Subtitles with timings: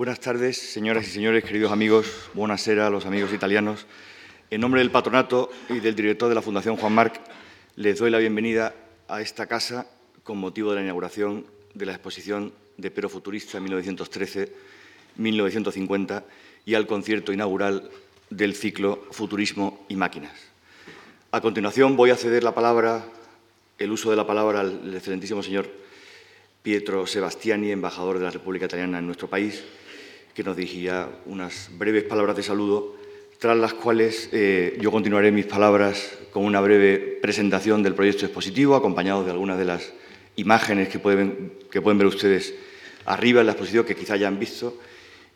[0.00, 2.30] Buenas tardes, señoras y señores, queridos amigos.
[2.32, 3.84] Buonasera a los amigos italianos.
[4.50, 7.20] En nombre del patronato y del director de la Fundación Juan Marc,
[7.76, 8.74] les doy la bienvenida
[9.08, 9.86] a esta casa
[10.22, 11.44] con motivo de la inauguración
[11.74, 13.60] de la exposición de Pero Futurista
[15.18, 16.24] 1913-1950
[16.64, 17.90] y al concierto inaugural
[18.30, 20.32] del ciclo Futurismo y Máquinas.
[21.30, 23.04] A continuación voy a ceder la palabra,
[23.76, 25.68] el uso de la palabra al excelentísimo señor
[26.62, 29.62] Pietro Sebastiani, embajador de la República Italiana en nuestro país,
[30.34, 32.96] que nos dirigirá unas breves palabras de saludo,
[33.38, 38.76] tras las cuales eh, yo continuaré mis palabras con una breve presentación del proyecto expositivo,
[38.76, 39.92] acompañado de algunas de las
[40.36, 42.54] imágenes que pueden, que pueden ver ustedes
[43.06, 44.78] arriba en la exposición, que quizá ya han visto,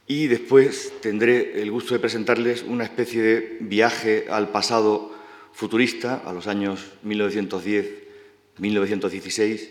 [0.06, 5.14] y después tendré el gusto de presentarles una especie de viaje al pasado
[5.52, 9.70] futurista, a los años 1910-1916,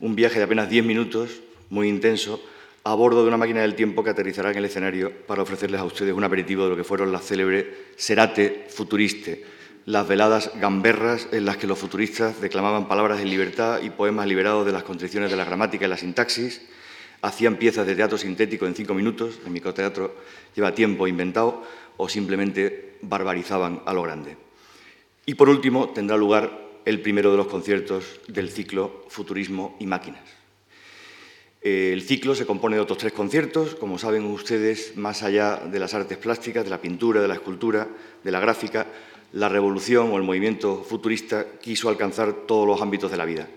[0.00, 2.40] un viaje de apenas 10 minutos, muy intenso,
[2.86, 5.84] a bordo de una máquina del tiempo que aterrizará en el escenario para ofrecerles a
[5.84, 9.44] ustedes un aperitivo de lo que fueron las célebres Serate Futuriste,
[9.86, 14.64] las veladas gamberras en las que los futuristas declamaban palabras de libertad y poemas liberados
[14.64, 16.62] de las constricciones de la gramática y la sintaxis,
[17.22, 20.14] hacían piezas de teatro sintético en cinco minutos, el microteatro
[20.54, 21.64] lleva tiempo inventado,
[21.96, 24.36] o simplemente barbarizaban a lo grande.
[25.26, 30.35] Y por último, tendrá lugar el primero de los conciertos del ciclo Futurismo y Máquinas.
[31.66, 35.94] El ciclo se compone de otros tres conciertos, como saben ustedes, más allá de las
[35.94, 37.88] artes plásticas, de la pintura, de la escultura,
[38.22, 38.86] de la gráfica,
[39.32, 43.48] la revolución o el movimiento futurista quiso alcanzar todos los ámbitos de la vida.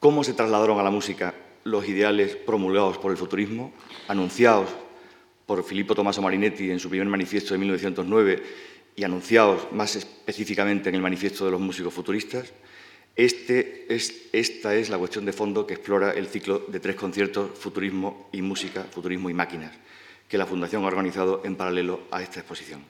[0.00, 3.72] ¿Cómo se trasladaron a la música los ideales promulgados por el futurismo,
[4.08, 4.68] anunciados
[5.46, 8.42] por Filippo Tommaso Marinetti en su primer manifiesto de 1909
[8.96, 12.52] y anunciados más específicamente en el manifiesto de los músicos futuristas?
[13.16, 13.86] Este
[14.32, 18.42] esta es la cuestión de fondo que explora el ciclo de tres conciertos Futurismo y
[18.42, 19.72] Música, Futurismo y Máquinas,
[20.28, 22.84] que la Fundación ha organizado en paralelo a esta exposición.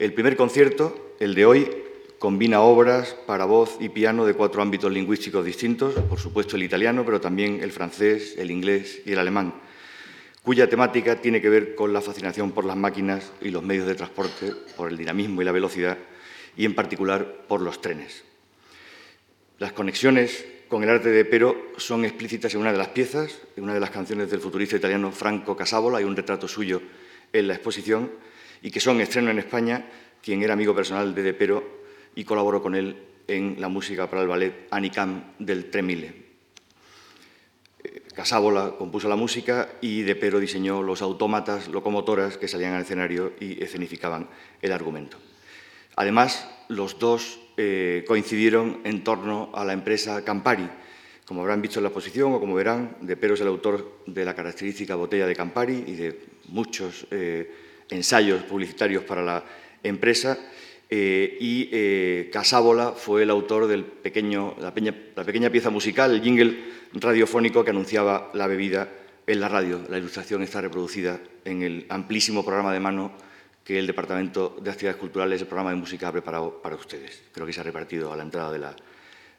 [0.00, 1.70] El primer concierto, el de hoy,
[2.18, 7.04] combina obras para voz y piano de cuatro ámbitos lingüísticos distintos, por supuesto el italiano,
[7.04, 9.54] pero también el francés, el inglés y el alemán,
[10.42, 13.94] cuya temática tiene que ver con la fascinación por las máquinas y los medios de
[13.94, 15.96] transporte, por el dinamismo y la velocidad,
[16.56, 18.27] y en particular por los trenes.
[19.58, 23.64] Las conexiones con el arte de Pero son explícitas en una de las piezas, en
[23.64, 26.80] una de las canciones del futurista italiano Franco Casávola, hay un retrato suyo
[27.32, 28.12] en la exposición,
[28.62, 29.84] y que son estreno en España,
[30.22, 31.78] quien era amigo personal de De Pero
[32.14, 36.28] y colaboró con él en la música para el ballet Anicam del Tremile.
[38.14, 43.32] Casávola compuso la música y De Pero diseñó los autómatas locomotoras que salían al escenario
[43.40, 44.28] y escenificaban
[44.62, 45.18] el argumento.
[45.96, 50.68] Además, los dos eh, coincidieron en torno a la empresa Campari.
[51.24, 54.24] Como habrán visto en la exposición o como verán, De Pero es el autor de
[54.24, 57.50] la característica botella de Campari y de muchos eh,
[57.90, 59.44] ensayos publicitarios para la
[59.82, 60.38] empresa.
[60.88, 64.72] Eh, y Casábola fue el autor de la,
[65.16, 66.56] la pequeña pieza musical, el jingle
[66.92, 68.88] radiofónico que anunciaba la bebida
[69.26, 69.82] en la radio.
[69.90, 73.27] La ilustración está reproducida en el amplísimo programa de mano
[73.68, 77.20] que el Departamento de Actividades Culturales, el programa de música, ha preparado para ustedes.
[77.30, 78.74] Creo que se ha repartido a la entrada de la,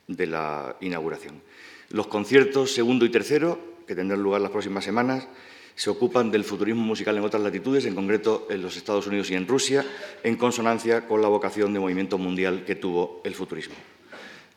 [0.08, 1.42] de la inauguración.
[1.90, 3.58] Los conciertos segundo y tercero,
[3.88, 5.28] que tendrán lugar las próximas semanas,
[5.74, 9.34] se ocupan del futurismo musical en otras latitudes, en concreto en los Estados Unidos y
[9.34, 9.84] en Rusia,
[10.22, 13.74] en consonancia con la vocación de movimiento mundial que tuvo el futurismo.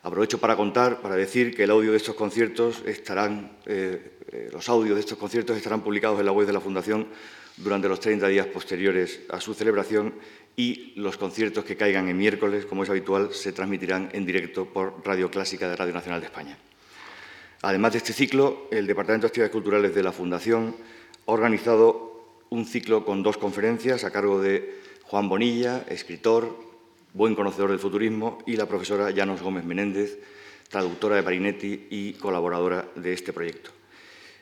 [0.03, 4.69] Aprovecho para contar, para decir que el audio de estos conciertos estarán, eh, eh, los
[4.69, 7.07] audios de estos conciertos estarán publicados en la web de la Fundación
[7.57, 10.13] durante los 30 días posteriores a su celebración
[10.55, 15.01] y los conciertos que caigan en miércoles, como es habitual, se transmitirán en directo por
[15.05, 16.57] Radio Clásica de Radio Nacional de España.
[17.61, 20.75] Además de este ciclo, el Departamento de Actividades Culturales de la Fundación
[21.25, 26.55] ha organizado un ciclo con dos conferencias a cargo de Juan Bonilla, escritor,
[27.13, 30.19] buen conocedor del futurismo, y la profesora Llanos Gómez Menéndez,
[30.69, 33.71] traductora de Parinetti y colaboradora de este proyecto.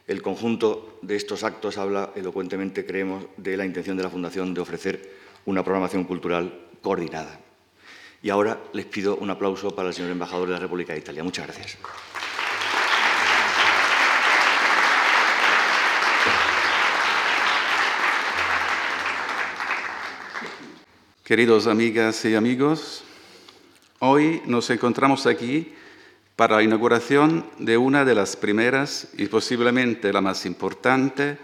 [0.07, 4.61] El conjunto de estos actos habla elocuentemente, creemos, de la intención de la Fundación de
[4.61, 5.15] ofrecer
[5.45, 7.39] una programación cultural coordinada.
[8.23, 11.23] Y ahora les pido un aplauso para el señor embajador de la República de Italia.
[11.23, 11.77] Muchas gracias.
[21.23, 23.03] Queridos amigas y amigos,
[23.99, 25.73] hoy nos encontramos aquí
[26.41, 31.37] para la inauguración de una de las primeras y posiblemente la más importante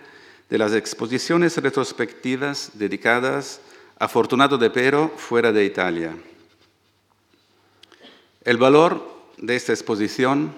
[0.50, 3.62] de las exposiciones retrospectivas dedicadas
[4.00, 6.18] a Fortunato de Pero fuera de Italia.
[8.44, 9.08] El valor
[9.38, 10.56] de esta exposición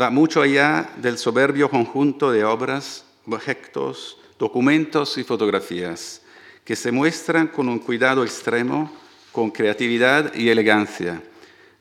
[0.00, 6.22] va mucho allá del soberbio conjunto de obras, objetos, documentos y fotografías
[6.64, 8.96] que se muestran con un cuidado extremo,
[9.32, 11.20] con creatividad y elegancia,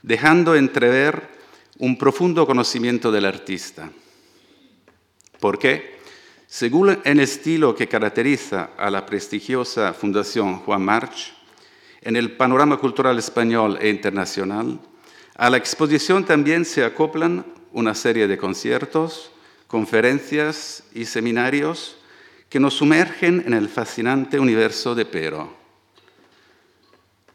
[0.01, 1.36] dejando entrever
[1.79, 3.89] un profundo conocimiento del artista.
[5.39, 5.97] ¿Por qué?
[6.47, 11.33] Según el estilo que caracteriza a la prestigiosa Fundación Juan March,
[12.01, 14.79] en el panorama cultural español e internacional,
[15.35, 19.31] a la exposición también se acoplan una serie de conciertos,
[19.67, 21.97] conferencias y seminarios
[22.49, 25.53] que nos sumergen en el fascinante universo de Pero.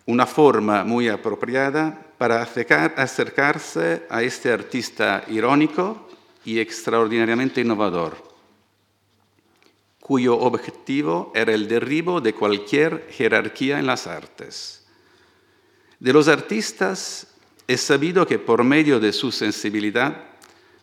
[0.06, 6.08] Una forma muy apropiada para acercarse a este artista irónico
[6.44, 8.16] y extraordinariamente innovador,
[9.98, 14.86] cuyo objetivo era el derribo de cualquier jerarquía en las artes.
[15.98, 17.26] De los artistas
[17.66, 20.16] es sabido que por medio de su sensibilidad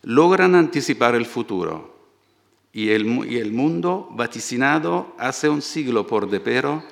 [0.02, 2.04] logran anticipar el futuro
[2.70, 6.84] y el, mundo, vaticinado hace un siglo por Depero,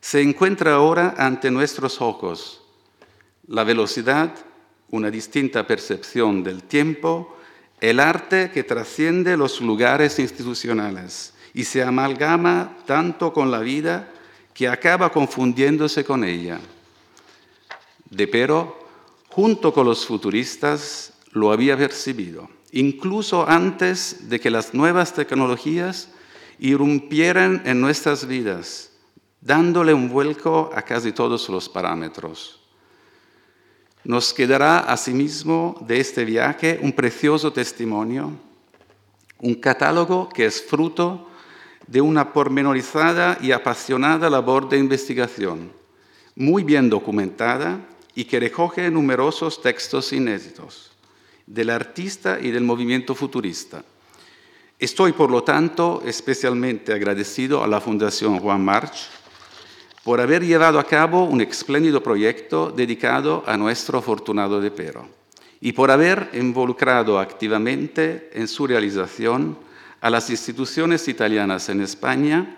[0.00, 2.59] se encuentra ahora ante nuestros ojos.
[3.50, 4.32] La velocidad,
[4.90, 7.36] una distinta percepción del tiempo,
[7.80, 14.08] el arte que trasciende los lugares institucionales y se amalgama tanto con la vida
[14.54, 16.60] que acaba confundiéndose con ella.
[18.08, 18.86] Depero,
[19.30, 26.10] junto con los futuristas, lo había percibido, incluso antes de que las nuevas tecnologías
[26.60, 28.92] irrumpieran en nuestras vidas,
[29.40, 32.59] dándole un vuelco a casi todos los parámetros.
[34.04, 38.32] Nos quedará asimismo de este viaje un precioso testimonio,
[39.38, 41.28] un catálogo que es fruto
[41.86, 45.72] de una pormenorizada y apasionada labor de investigación,
[46.34, 47.80] muy bien documentada
[48.14, 50.92] y que recoge numerosos textos inéditos
[51.46, 53.84] del artista y del movimiento futurista.
[54.78, 59.10] Estoy, por lo tanto, especialmente agradecido a la Fundación Juan March
[60.10, 65.06] por haber llevado a cabo un espléndido proyecto dedicado a nuestro afortunado de Pero
[65.60, 69.56] y por haber involucrado activamente en su realización
[70.00, 72.56] a las instituciones italianas en España.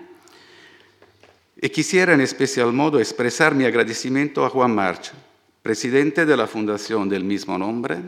[1.61, 5.13] Y quisiera en especial modo expresar mi agradecimiento a Juan March,
[5.61, 7.99] presidente de la fundación del mismo nombre,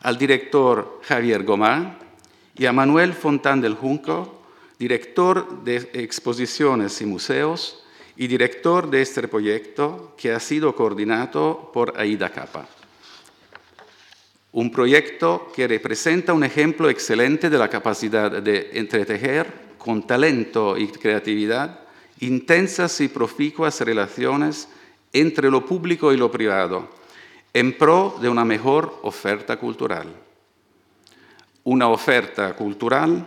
[0.00, 2.00] al director Javier Gomá
[2.56, 4.42] y a Manuel Fontán del Junco,
[4.76, 7.84] director de exposiciones y museos
[8.18, 12.68] y director de este proyecto que ha sido coordinado por Aida Capa.
[14.50, 19.46] Un proyecto que representa un ejemplo excelente de la capacidad de entretejer
[19.78, 21.80] con talento y creatividad
[22.18, 24.68] intensas y proficuas relaciones
[25.12, 26.88] entre lo público y lo privado,
[27.54, 30.08] en pro de una mejor oferta cultural.
[31.62, 33.24] Una oferta cultural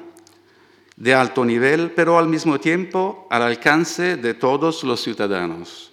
[0.96, 5.92] de alto nivel, pero al mismo tiempo al alcance de todos los ciudadanos.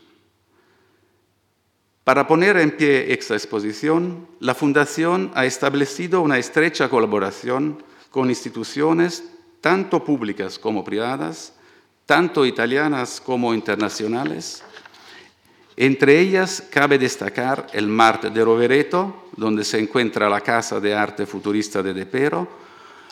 [2.05, 9.25] Para poner en pie esta exposición, la Fundación ha establecido una estrecha colaboración con instituciones
[9.61, 11.53] tanto públicas como privadas,
[12.07, 14.63] tanto italianas como internacionales,
[15.81, 21.25] entre ellas cabe destacar el Mart de Rovereto, donde se encuentra la Casa de Arte
[21.25, 22.49] Futurista de Depero,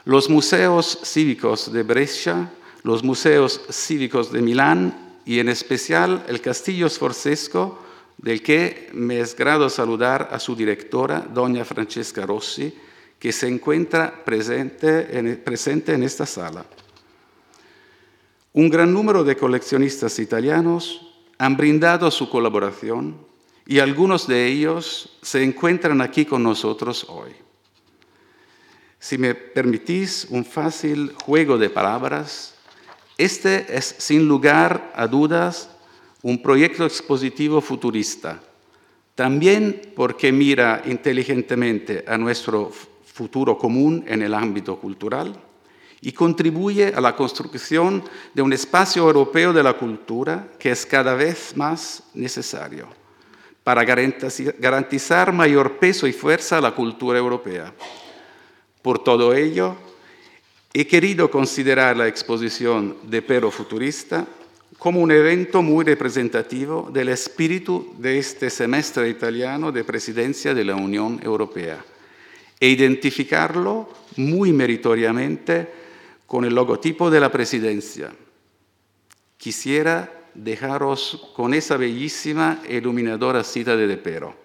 [0.06, 2.48] los museos cívicos de Brescia,
[2.84, 7.82] los museos cívicos de Milán y en especial el Castillo Sforzesco,
[8.16, 12.72] del que me es grado saludar a su directora, doña Francesca Rossi,
[13.18, 16.64] que se encuentra presente en, presente en esta sala.
[18.52, 23.16] Un gran número de coleccionistas italianos han brindado su colaboración
[23.66, 27.45] y algunos de ellos se encuentran aquí con nosotros hoy.
[29.06, 32.54] Si me permitís un fácil juego de palabras,
[33.16, 35.70] este es sin lugar a dudas
[36.22, 38.42] un proyecto expositivo futurista,
[39.14, 42.72] también porque mira inteligentemente a nuestro
[43.04, 45.36] futuro común en el ámbito cultural,
[46.00, 48.02] y contribuye a la construcción
[48.34, 52.88] de un espacio europeo de la cultura que es cada vez más necesario
[53.62, 57.72] para garantizar mayor peso y fuerza a la cultura europea.
[58.86, 59.74] Por todo ello,
[60.72, 64.28] he querido considerar la exposición de Pero Futurista
[64.78, 70.76] como un evento muy representativo del espíritu de este semestre italiano de presidencia de la
[70.76, 71.84] Unión Europea
[72.60, 73.88] e identificarlo
[74.18, 75.68] muy meritoriamente
[76.28, 78.14] con el logotipo de la presidencia.
[79.36, 84.36] Quisiera dejaros con esa bellísima e iluminadora cita de Depero,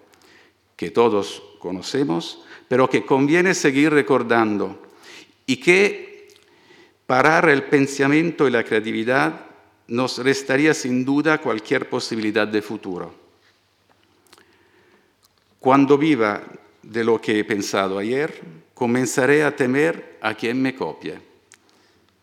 [0.74, 4.80] que todos conocemos, pero que conviene seguir recordando
[5.44, 6.32] y que
[7.06, 9.44] parar el pensamiento y la creatividad,
[9.88, 13.14] nos restaría sin duda cualquier posibilidad de futuro.
[15.60, 16.40] Cuando viva
[16.82, 18.40] de lo que he pensado ayer,
[18.72, 21.18] comenzaré a temer a quien me copie.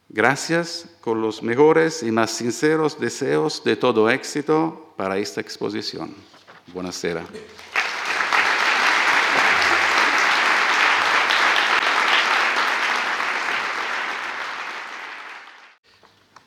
[0.10, 6.15] Gracias con los mejores y más sinceros deseos de todo éxito para esta exposición.
[6.74, 7.24] Buonasera.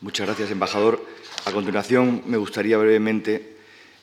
[0.02, 1.00] Muchas gracias, embajador.
[1.44, 3.54] A continuación, me gustaría brevemente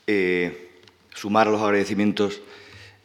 [0.08, 0.70] eh,
[1.14, 2.40] sumar a los agradecimientos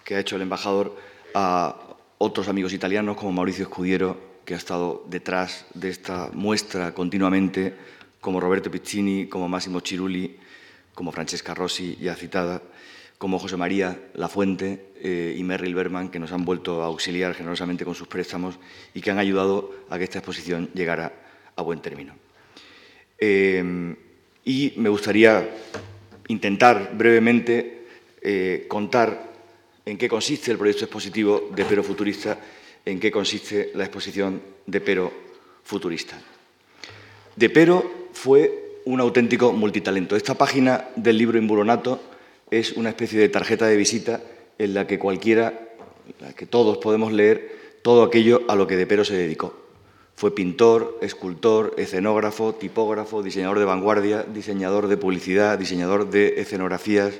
[0.04, 0.96] que ha hecho el embajador
[1.34, 1.74] a
[2.18, 7.74] otros amigos italianos como Mauricio Scudiero, que ha estado detrás de esta muestra continuamente,
[8.20, 10.38] como Roberto Piccini, como Massimo Cirulli,
[10.94, 12.62] como Francesca Rossi, ya citada,
[13.18, 17.84] como José María Lafuente eh, y Merrill Berman, que nos han vuelto a auxiliar generosamente
[17.84, 18.60] con sus préstamos
[18.94, 21.12] y que han ayudado a que esta exposición llegara
[21.56, 22.14] a buen término.
[23.18, 23.94] Eh,
[24.44, 25.48] y me gustaría
[26.28, 27.86] intentar brevemente
[28.20, 29.32] eh, contar
[29.84, 32.38] en qué consiste el proyecto expositivo de Pero Futurista,
[32.84, 35.12] en qué consiste la exposición de Pero
[35.62, 36.20] Futurista.
[37.36, 40.16] De Pero fue un auténtico multitalento.
[40.16, 42.00] Esta página del libro Imburonato
[42.50, 44.20] es una especie de tarjeta de visita
[44.58, 45.68] en la que cualquiera,
[46.20, 49.63] la que todos podemos leer todo aquello a lo que De Pero se dedicó.
[50.16, 57.14] Fue pintor, escultor, escenógrafo, tipógrafo, diseñador de vanguardia, diseñador de publicidad, diseñador de escenografías,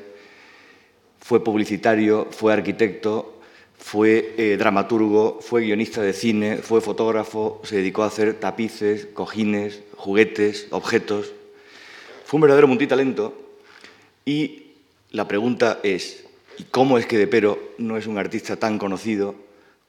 [1.25, 3.41] fue publicitario, fue arquitecto,
[3.79, 9.81] fue eh, dramaturgo, fue guionista de cine, fue fotógrafo, se dedicó a hacer tapices, cojines,
[9.97, 11.33] juguetes, objetos.
[12.27, 13.35] Fue un verdadero multitalento
[14.27, 14.65] y
[15.11, 16.25] la pregunta es,
[16.59, 19.35] ¿y cómo es que De Pero no es un artista tan conocido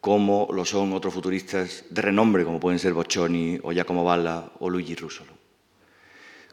[0.06, 4.70] como lo son otros futuristas de renombre, como pueden ser Boccioni o Giacomo Balla o
[4.70, 5.32] Luigi Russolo?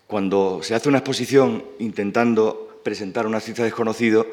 [0.06, 4.26] Cuando se hace una exposición intentando presentar un artista desconocido,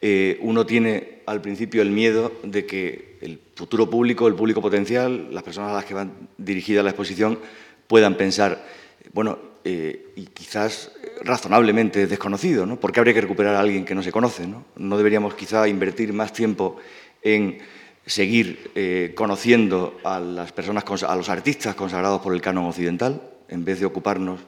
[0.00, 5.34] eh, uno tiene al principio el miedo de que el futuro público, el público potencial,
[5.34, 7.40] las personas a las que van dirigida la exposición,
[7.88, 8.64] puedan pensar,
[9.12, 10.92] bueno, eh, y quizás
[11.24, 12.78] razonablemente desconocido, ¿no?
[12.78, 14.46] ¿Por qué habría que recuperar a alguien que no se conoce?
[14.46, 14.64] ¿no?
[14.76, 16.76] ¿No deberíamos quizá invertir más tiempo
[17.20, 17.58] en
[18.06, 23.64] seguir eh, conociendo a las personas, a los artistas consagrados por el canon occidental, en
[23.64, 24.40] vez de ocuparnos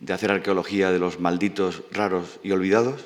[0.00, 3.04] de hacer arqueología de los malditos, raros y olvidados?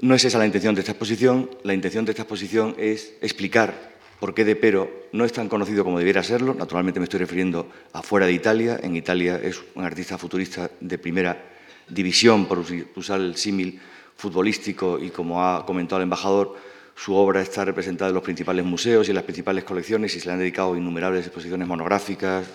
[0.00, 1.50] No es esa la intención de esta exposición.
[1.62, 5.84] La intención de esta exposición es explicar por qué De Pero no es tan conocido
[5.84, 6.54] como debiera serlo.
[6.54, 8.78] Naturalmente me estoy refiriendo a fuera de Italia.
[8.82, 11.52] En Italia es un artista futurista de primera
[11.88, 12.64] división, por
[12.96, 13.80] usar el símil
[14.16, 16.56] futbolístico, y como ha comentado el embajador,
[16.94, 20.26] su obra está representada en los principales museos y en las principales colecciones y se
[20.26, 22.46] le han dedicado innumerables exposiciones monográficas,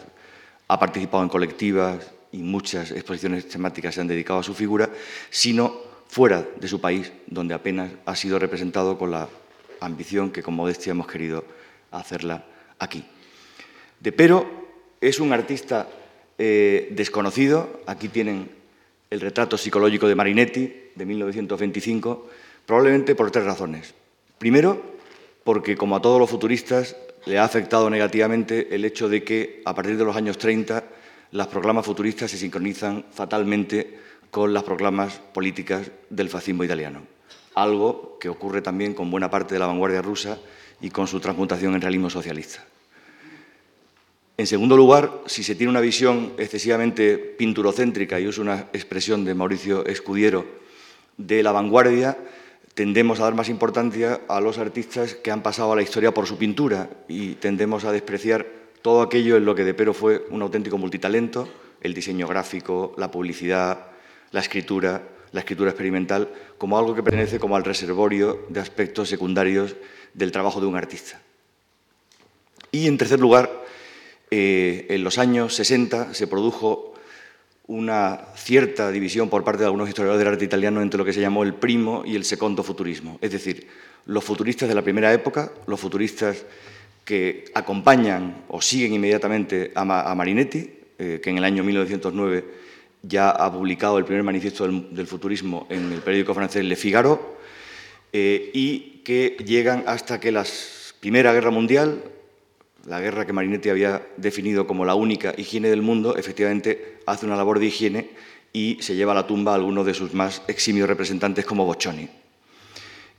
[0.68, 4.90] ha participado en colectivas y muchas exposiciones temáticas se han dedicado a su figura,
[5.30, 5.74] sino
[6.08, 9.28] fuera de su país, donde apenas ha sido representado con la
[9.80, 11.46] ambición que con modestia hemos querido
[11.92, 12.46] hacerla
[12.78, 13.06] aquí.
[14.00, 14.50] De Pero
[15.02, 15.88] es un artista
[16.38, 17.82] eh, desconocido.
[17.86, 18.50] Aquí tienen
[19.10, 22.30] el retrato psicológico de Marinetti de 1925,
[22.66, 23.94] probablemente por tres razones.
[24.40, 24.82] Primero,
[25.44, 29.76] porque como a todos los futuristas le ha afectado negativamente el hecho de que a
[29.76, 30.84] partir de los años 30
[31.32, 34.00] las proclamas futuristas se sincronizan fatalmente
[34.32, 37.02] con las proclamas políticas del fascismo italiano,
[37.54, 40.40] algo que ocurre también con buena parte de la vanguardia rusa
[40.82, 42.64] y con su transmutación en realismo socialista.
[44.38, 49.36] En segundo lugar, si se tiene una visión excesivamente pinturocéntrica, y uso una expresión de
[49.36, 50.46] Mauricio Escudiero,
[51.18, 52.18] de la vanguardia,
[52.80, 56.28] tendemos a dar más importancia a los artistas que han pasado a la historia por
[56.28, 58.48] su pintura y tendemos a despreciar
[58.82, 61.50] todo aquello en lo que De Pero fue un auténtico multitalento,
[61.82, 63.88] el diseño gráfico, la publicidad,
[64.32, 69.76] la escritura, la escritura experimental, como algo que pertenece como al reservorio de aspectos secundarios
[70.14, 71.20] del trabajo de un artista.
[72.72, 73.52] Y, en tercer lugar,
[74.32, 76.89] eh, en los años 60 se produjo
[77.70, 81.22] una cierta división por parte de algunos historiadores del arte italiano entre lo que se
[81.22, 83.20] llamó el primo y el secondo futurismo.
[83.22, 83.68] Es decir,
[84.08, 86.46] los futuristas de la primera época, los futuristas
[87.06, 92.44] que acompañan o siguen inmediatamente a, Marinetti, eh, que en el año 1909
[93.04, 97.38] ya ha publicado el primer manifiesto del, futurismo en el periódico francés Le Figaro,
[98.12, 100.44] eh, y que llegan hasta que la
[101.00, 102.02] Primera Guerra Mundial,
[102.90, 107.36] la guerra que Marinetti había definido como la única higiene del mundo, efectivamente hace una
[107.36, 108.10] labor de higiene
[108.52, 112.10] y se lleva a la tumba a algunos de sus más eximios representantes como Boccioni.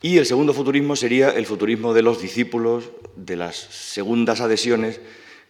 [0.03, 5.01] Y el segundo futurismo sería el futurismo de los discípulos, de las segundas adhesiones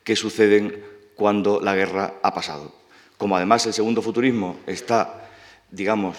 [0.05, 0.85] que suceden
[1.17, 2.75] cuando la guerra ha pasado.
[3.17, 5.31] Como además el segundo futurismo está,
[5.71, 6.19] digamos,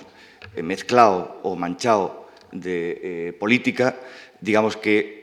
[0.56, 4.00] eh, mezclado o manchado de eh, política,
[4.40, 5.21] digamos que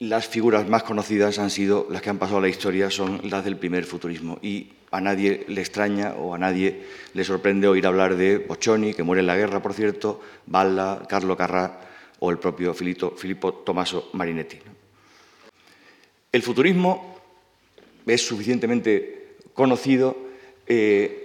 [0.00, 3.44] las figuras más conocidas han sido las que han pasado a la historia, son las
[3.44, 4.38] del primer futurismo.
[4.42, 9.02] Y a nadie le extraña o a nadie le sorprende oír hablar de Boccioni, que
[9.02, 11.80] muere en la guerra, por cierto, Balla, Carlo Carrà
[12.20, 14.58] o el propio Filippo, Tommaso Marinetti.
[16.30, 17.18] El futurismo
[18.06, 20.16] es suficientemente conocido.
[20.66, 21.24] Eh,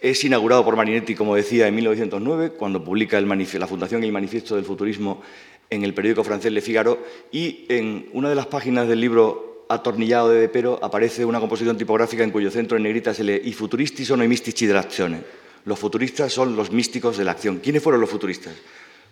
[0.00, 4.54] es inaugurado por Marinetti, como decía, en 1909, cuando publica la Fundación y el Manifiesto
[4.54, 5.22] del Futurismo
[5.70, 6.98] en el periódico francés Le Figaro,
[7.30, 11.76] y en una de las páginas del libro Atornillado de De Pero aparece una composición
[11.76, 15.22] tipográfica en cuyo centro en negrita se lee «I futuristi sono i mistici dell'azione».
[15.64, 17.58] Los futuristas son los místicos de la acción.
[17.58, 18.54] ¿Quiénes fueron los futuristas?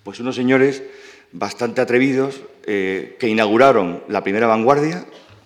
[0.03, 0.83] Pues unos señores
[1.33, 5.05] bastante atrevidos eh, que inauguraron la primera vanguardia,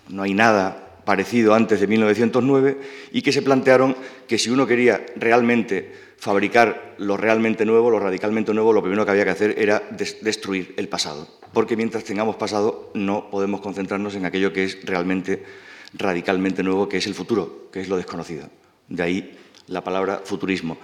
[0.09, 2.79] no hay nada parecido antes de 1909,
[3.11, 3.97] y que se plantearon
[4.29, 9.11] que si uno quería realmente fabricar lo realmente nuevo, lo radicalmente nuevo, lo primero que
[9.11, 14.27] había que hacer era destruir el pasado, porque mientras tengamos pasado no podemos concentrarnos en
[14.27, 15.43] aquello que es realmente
[15.95, 18.51] radicalmente nuevo, que es el futuro, que es lo desconocido.
[18.89, 20.77] De ahí la palabra futurismo.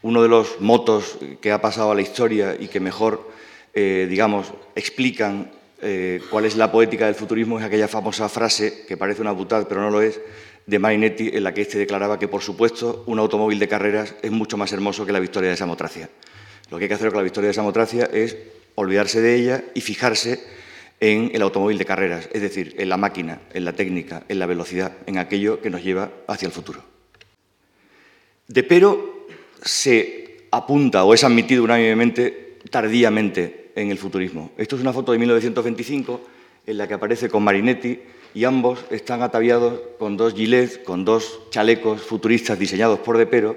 [0.00, 3.30] Uno de los motos que ha pasado a la historia y que mejor,
[3.74, 5.50] eh, digamos, explican
[5.82, 9.66] eh, cuál es la poética del futurismo es aquella famosa frase, que parece una butad,
[9.68, 10.18] pero no lo es,
[10.68, 14.30] de Marinetti, en la que éste declaraba que, por supuesto, un automóvil de carreras es
[14.30, 16.10] mucho más hermoso que la victoria de Samotracia.
[16.70, 18.36] Lo que hay que hacer con la victoria de Samotracia es
[18.74, 20.44] olvidarse de ella y fijarse
[21.00, 24.44] en el automóvil de carreras, es decir, en la máquina, en la técnica, en la
[24.44, 26.84] velocidad, en aquello que nos lleva hacia el futuro.
[28.46, 29.26] De pero
[29.62, 34.52] se apunta o es admitido unánimemente tardíamente en el futurismo.
[34.58, 36.20] Esto es una foto de 1925
[36.66, 37.98] en la que aparece con Marinetti
[38.34, 43.56] y ambos están ataviados con dos gilets, con dos chalecos futuristas diseñados por De Pero,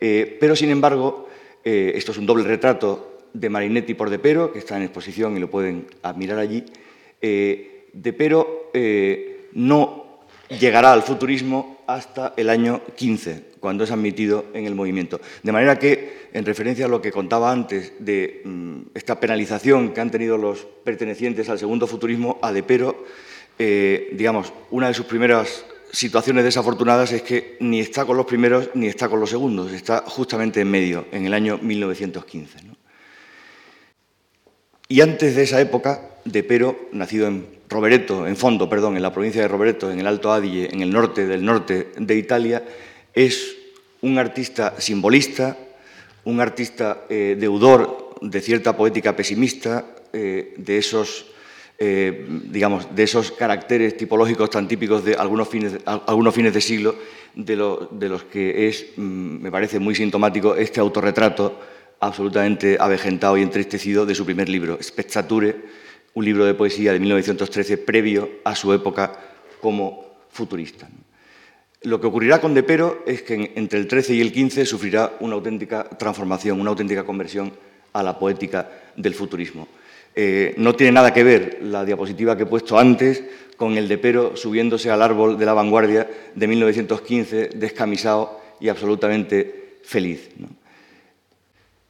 [0.00, 1.28] eh, pero sin embargo,
[1.64, 5.36] eh, esto es un doble retrato de Marinetti por De Pero, que está en exposición
[5.36, 6.64] y lo pueden admirar allí.
[7.20, 8.70] Eh, de Pero
[9.52, 10.04] no
[10.48, 15.20] llegará al futurismo hasta el año 15, cuando es admitido en el movimiento.
[15.42, 20.00] De manera que, en referencia a lo que contaba antes de mm, esta penalización que
[20.00, 23.04] han tenido los pertenecientes al segundo futurismo, a Depero,
[23.58, 28.70] eh, digamos, una de sus primeras situaciones desafortunadas es que ni está con los primeros
[28.74, 32.58] ni está con los segundos, está justamente en medio, en el año 1915.
[34.88, 39.42] Y antes de esa época, Depero, nacido en Rovereto, en fondo, perdón, en la provincia
[39.42, 42.64] de Rovereto, en el Alto Adige, en el norte del norte de Italia,
[43.14, 43.56] es
[44.02, 45.56] un artista simbolista,
[46.24, 51.26] un artista eh, deudor de cierta poética pesimista, eh, de esos
[51.86, 56.94] eh, digamos, de esos caracteres tipológicos tan típicos de algunos fines, algunos fines de siglo,
[57.34, 61.60] de, los que es, mm, me parece muy sintomático, este autorretrato
[62.00, 65.56] absolutamente avejentado y entristecido de su primer libro, Spezzature,
[66.14, 69.18] un libro de poesía de 1913 previo a su época
[69.60, 70.88] como futurista.
[71.82, 75.34] Lo que ocurrirá con Depero es que entre el 13 y el 15 sufrirá una
[75.34, 77.52] auténtica transformación, una auténtica conversión
[77.92, 79.68] a la poética del futurismo.
[80.16, 83.24] Eh, no tiene nada que ver la diapositiva que he puesto antes
[83.56, 90.30] con el Depero subiéndose al árbol de la vanguardia de 1915, descamisado y absolutamente feliz.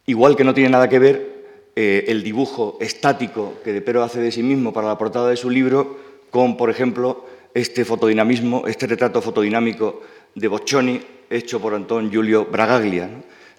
[0.06, 1.34] Igual que no tiene nada que ver
[1.76, 5.50] eh, el dibujo estático que Depero hace de sí mismo para la portada de su
[5.50, 5.98] libro
[6.30, 10.02] con, por ejemplo, este fotodinamismo, este retrato fotodinámico
[10.34, 13.08] de Boccioni, hecho por Antón Giulio Bragaglia,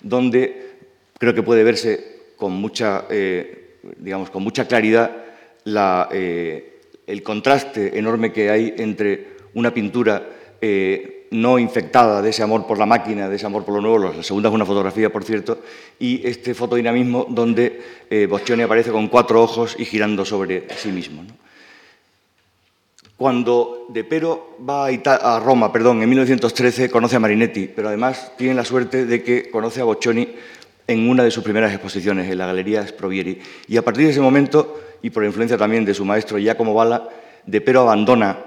[0.02, 0.76] donde
[1.18, 3.65] creo que puede verse con mucha, eh,
[3.98, 5.12] digamos, con mucha claridad
[6.12, 10.28] eh, el contraste enorme que hay entre una pintura
[10.62, 14.14] eh, no infectada de ese amor por la máquina, de ese amor por lo nuevo,
[14.14, 15.60] la segunda es una fotografía, por cierto,
[16.00, 17.82] y este fotodinamismo donde
[18.30, 21.24] Boccioni aparece con cuatro ojos y girando sobre sí mismo.
[23.18, 28.54] Cuando De Pero va a, Roma perdón, en 1913, conoce a Marinetti, pero además tiene
[28.54, 30.28] la suerte de que conoce a Boccioni
[30.88, 33.40] en una de sus primeras exposiciones, en la Galería Sprovieri.
[33.68, 37.10] Y a partir de ese momento, y por influencia también de su maestro Giacomo Balla,
[37.46, 38.40] De Pero abandona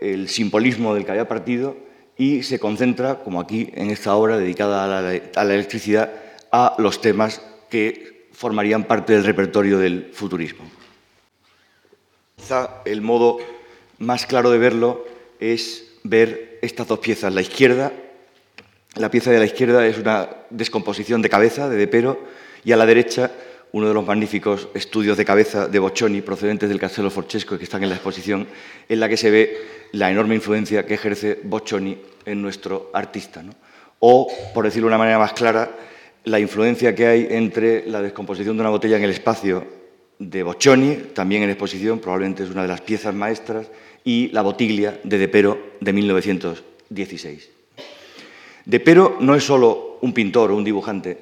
[0.00, 1.76] el simbolismo del que había partido
[2.16, 6.12] y se concentra, como aquí en esta obra dedicada a la, a la electricidad,
[6.52, 10.64] a los temas que formarían parte del repertorio del futurismo.
[12.36, 13.38] Quizá el modo
[13.98, 15.04] más claro de verlo
[15.40, 17.32] es ver estas dos piezas.
[17.32, 17.92] La izquierda,
[18.96, 22.20] la pieza de la izquierda es una descomposición de cabeza de Depero
[22.64, 23.30] y a la derecha
[23.72, 27.82] uno de los magníficos estudios de cabeza de Boccioni procedentes del Castello Forchesco que están
[27.82, 28.46] en la exposición,
[28.88, 29.56] en la que se ve
[29.90, 33.42] la enorme influencia que ejerce Boccioni en nuestro artista.
[33.98, 35.72] O, por decirlo de una manera más clara,
[36.22, 39.66] la influencia que hay entre la descomposición de una botella en el espacio
[40.20, 43.66] de Boccioni, también en exposición, probablemente es una de las piezas maestras,
[44.04, 47.53] y La botiglia de De Pero de 1916.
[48.64, 51.18] De Pero no es solo un pintor o un dibujante,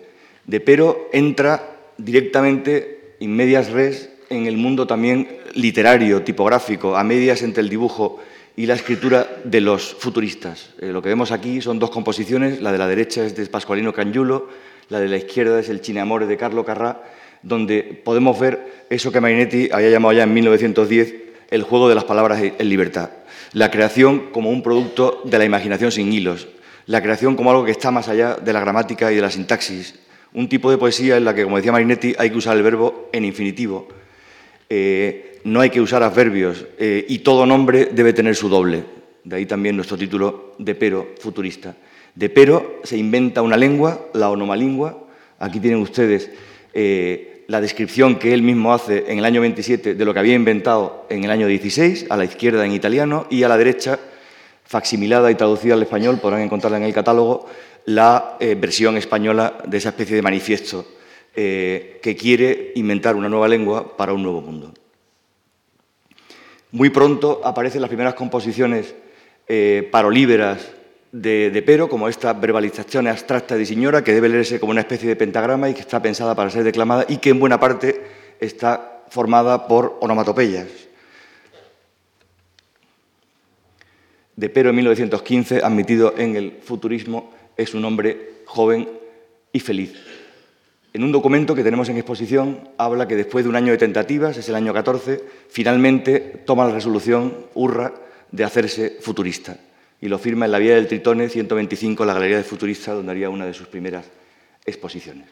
[0.46, 7.42] De Pero entra directamente, in medias res, en el mundo también literario, tipográfico, a medias
[7.42, 8.20] entre el dibujo
[8.56, 10.70] y la escritura de los futuristas.
[10.80, 13.92] Eh, lo que vemos aquí son dos composiciones, la de la derecha es de Pascualino
[13.92, 14.48] Cangiulo,
[14.88, 16.98] la de la izquierda es el Chineamore de Carlo Carrà,
[17.42, 21.14] donde podemos ver eso que Marinetti había llamado ya en 1910
[21.50, 23.10] el juego de las palabras en libertad.
[23.52, 26.48] La creación como un producto de la imaginación sin hilos.
[26.86, 29.94] La creación como algo que está más allá de la gramática y de la sintaxis.
[30.34, 33.08] Un tipo de poesía en la que, como decía Marinetti, hay que usar el verbo
[33.12, 33.88] en infinitivo.
[34.68, 38.84] Eh, no hay que usar adverbios eh, y todo nombre debe tener su doble.
[39.24, 41.76] De ahí también nuestro título de Pero futurista.
[42.14, 45.06] De Pero se inventa una lengua, la onomalingua.
[45.38, 46.30] Aquí tienen ustedes
[46.74, 50.34] eh, la descripción que él mismo hace en el año 27 de lo que había
[50.34, 53.98] inventado en el año 16, a la izquierda en italiano y a la derecha,
[54.72, 57.46] facsimilada y traducida al español, podrán encontrarla en el catálogo,
[57.84, 60.86] la eh, versión española de esa especie de manifiesto
[61.36, 64.72] eh, que quiere inventar una nueva lengua para un nuevo mundo.
[66.70, 68.94] Muy pronto aparecen las primeras composiciones
[69.46, 70.66] eh, parolíberas
[71.12, 75.16] de, Pero, como esta verbalización abstracta de señora, que debe leerse como una especie de
[75.16, 78.00] pentagrama y que está pensada para ser declamada y que en buena parte
[78.40, 80.91] está formada por onomatopeyas.
[84.36, 88.88] De Pero en 1915, admitido en el futurismo, es un hombre joven
[89.52, 89.94] y feliz.
[90.94, 94.36] En un documento que tenemos en exposición habla que después de un año de tentativas,
[94.36, 97.94] es el año 14, finalmente toma la resolución, hurra,
[98.30, 99.58] de hacerse futurista
[100.02, 103.30] y lo firma en la Vía del Tritone 125, la Galería de Futuristas, donde haría
[103.30, 104.04] una de sus primeras
[104.66, 105.28] exposiciones.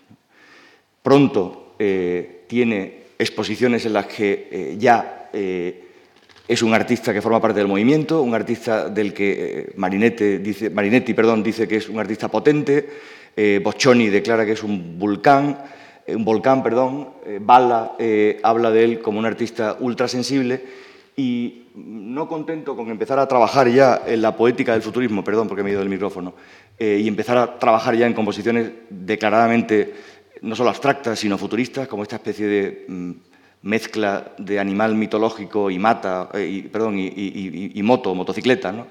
[1.02, 5.88] Pronto eh, tiene exposiciones en las que eh, ya eh,
[6.50, 11.14] es un artista que forma parte del movimiento, un artista del que Marinetti dice, Marinetti
[11.14, 12.88] perdón, dice que es un artista potente,
[13.62, 15.58] Boccioni declara que es un volcán,
[16.08, 17.10] un volcán, perdón,
[17.40, 17.92] Balla
[18.42, 20.60] habla de él como un artista ultrasensible
[21.16, 25.62] y no contento con empezar a trabajar ya en la poética del futurismo, perdón porque
[25.62, 26.34] me he ido del micrófono,
[26.78, 29.94] eh, y empezar a trabajar ya en composiciones declaradamente
[30.42, 33.10] no solo abstractas, sino futuristas, como esta especie de mm,
[33.62, 38.87] mezcla de animal mitológico y mata, eh, y, perdón, y, moto, motocicleta,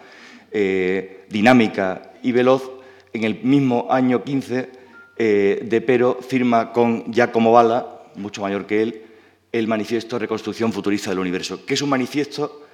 [0.51, 2.71] eh, dinámica y veloz,
[3.13, 4.79] en el mismo año 15,
[5.17, 9.01] De Pero firma con Giacomo Bala, mucho mayor que él,
[9.51, 12.67] el manifiesto Reconstrucción Futurista del Universo, que es un manifiesto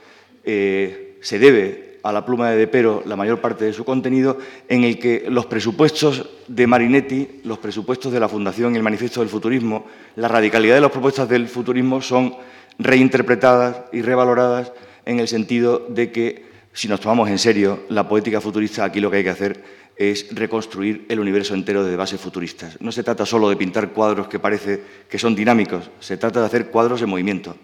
[0.48, 4.38] eh, se debe a la pluma de Depero la mayor parte de su contenido,
[4.70, 9.22] en el que los presupuestos de Marinetti, los presupuestos de la Fundación y el Manifiesto
[9.22, 12.36] del Futurismo, la radicalidad de las propuestas del futurismo son
[12.78, 14.72] reinterpretadas y revaloradas
[15.06, 19.10] en el sentido de que, si nos tomamos en serio la poética futurista, aquí lo
[19.10, 19.64] que hay que hacer
[19.96, 22.80] es reconstruir el universo entero de bases futuristas.
[22.82, 26.46] No se trata solo de pintar cuadros que parece que son dinámicos, se trata de
[26.46, 27.56] hacer cuadros en movimiento.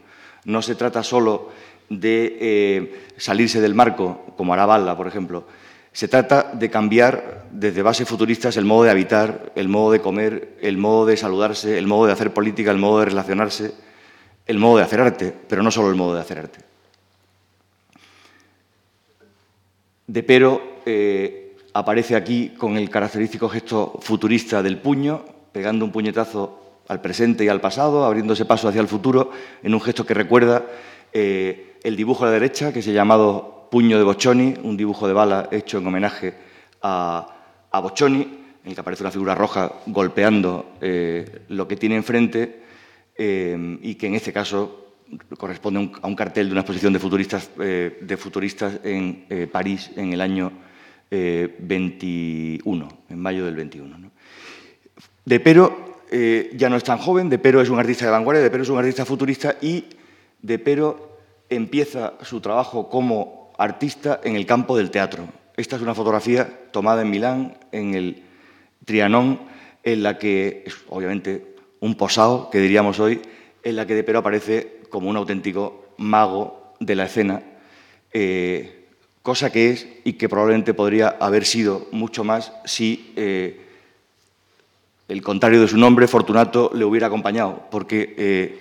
[0.45, 1.51] No se trata solo
[1.91, 5.45] de eh, salirse del marco, como hará Balla, por ejemplo.
[5.91, 10.57] Se trata de cambiar desde bases futuristas el modo de habitar, el modo de comer,
[10.61, 13.73] el modo de saludarse, el modo de hacer política, el modo de relacionarse,
[14.45, 16.59] el modo de hacer arte, pero no solo el modo de hacer arte.
[20.07, 26.57] De Pero eh, aparece aquí con el característico gesto futurista del puño, pegando un puñetazo
[26.87, 30.65] al presente y al pasado, abriéndose paso hacia el futuro, en un gesto que recuerda
[31.13, 35.07] eh, el dibujo a la derecha, que se ha llamado Puño de Boccioni, un dibujo
[35.07, 36.33] de bala hecho en homenaje
[36.81, 37.27] a,
[37.71, 42.61] a Boccioni, en el que aparece una figura roja golpeando eh, lo que tiene enfrente
[43.17, 44.77] eh, y que en este caso
[45.37, 50.13] corresponde a un cartel de una exposición de futuristas, eh, de futuristas en París en
[50.13, 50.51] el año
[51.09, 54.11] 21, en mayo del 21.
[55.25, 55.91] De Pero
[56.53, 58.69] ya no es tan joven, De Pero es un artista de vanguardia, De Pero es
[58.69, 59.83] un artista futurista y
[60.41, 61.10] De Pero
[61.51, 65.25] empieza su trabajo como artista en el campo del teatro.
[65.55, 68.23] Esta es una fotografía tomada en Milán, en el
[68.85, 69.39] Trianón,
[69.83, 73.21] en la que es obviamente un posado, que diríamos hoy,
[73.63, 77.43] en la que De Pero aparece como un auténtico mago de la escena,
[78.13, 78.87] eh,
[79.21, 83.61] cosa que es y que probablemente podría haber sido mucho más si eh,
[85.07, 88.59] el contrario de su nombre, Fortunato, le hubiera acompañado, porque eh,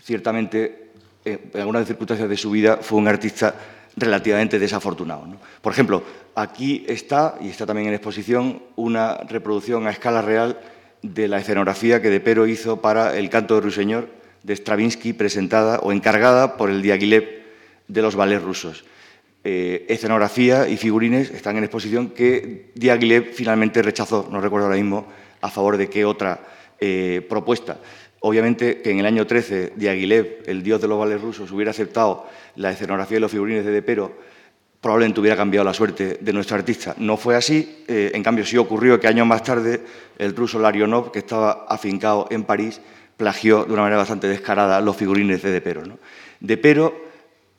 [0.00, 0.79] ciertamente
[1.24, 3.54] en algunas circunstancias de su vida fue un artista
[3.96, 5.26] relativamente desafortunado.
[5.60, 6.02] Por ejemplo,
[6.34, 10.60] aquí está, y está también en exposición, una reproducción a escala real
[11.02, 14.08] de la escenografía que Depero hizo para El canto de Ruiseñor
[14.42, 17.42] de Stravinsky, presentada o encargada por el Diaghilev
[17.88, 18.84] de los ballets rusos.
[19.42, 25.06] Eh, escenografía y figurines están en exposición que Diaghilev finalmente rechazó, no recuerdo ahora mismo
[25.40, 26.40] a favor de qué otra
[26.78, 27.78] eh, propuesta.
[28.20, 32.26] Obviamente que en el año 13 Diaghilev, el dios de los ballets rusos, hubiera aceptado
[32.56, 34.12] la escenografía y los figurines de Depero,
[34.80, 36.94] probablemente hubiera cambiado la suerte de nuestro artista.
[36.98, 39.80] No fue así, eh, en cambio sí ocurrió que años más tarde
[40.18, 42.80] el ruso Larionov, que estaba afincado en París,
[43.16, 45.82] plagió de una manera bastante descarada los figurines de Depero.
[46.40, 46.94] Depero,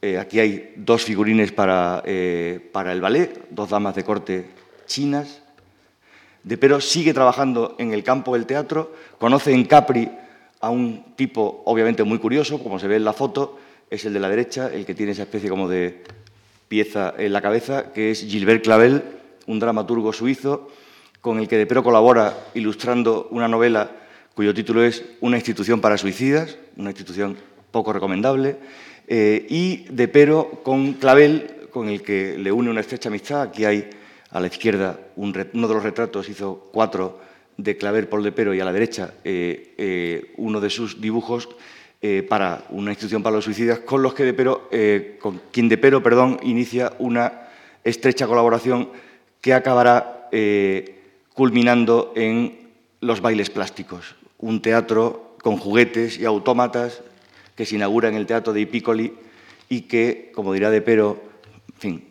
[0.02, 4.50] eh, aquí hay dos figurines para, eh, para el ballet, dos damas de corte
[4.86, 5.42] chinas.
[6.44, 10.10] Depero sigue trabajando en el campo del teatro, conoce en Capri
[10.62, 13.58] a un tipo obviamente muy curioso, como se ve en la foto,
[13.90, 16.04] es el de la derecha, el que tiene esa especie como de
[16.68, 19.04] pieza en la cabeza, que es Gilbert Clavel,
[19.48, 20.70] un dramaturgo suizo,
[21.20, 23.92] con el que De Pero colabora ilustrando una novela
[24.34, 27.38] cuyo título es Una institución para suicidas, una institución
[27.72, 28.58] poco recomendable,
[29.08, 33.42] eh, y De Pero con Clavel, con el que le une una estrecha amistad.
[33.42, 33.90] Aquí hay
[34.30, 35.34] a la izquierda uno
[35.68, 37.20] de los retratos, hizo cuatro
[37.64, 41.50] de Clavel por De Pero, y a la derecha eh, eh, uno de sus dibujos
[42.02, 44.70] eh, para una institución para los suicidas, con, los que de Pero,
[45.20, 47.50] con quien De Pero perdón, inicia una
[47.84, 48.90] estrecha colaboración
[49.40, 50.30] que acabará
[51.34, 52.70] culminando en
[53.02, 57.02] los bailes plásticos, un teatro con juguetes y autómatas
[57.56, 59.14] que se inaugura en el Teatro de Ipícoli
[59.70, 61.22] y que, como dirá De Pero,
[61.74, 62.04] en fin,